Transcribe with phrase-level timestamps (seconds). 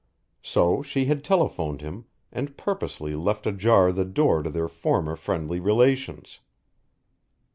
[0.41, 5.59] So she had telephoned him and purposely left ajar the door to their former friendly
[5.59, 6.39] relations.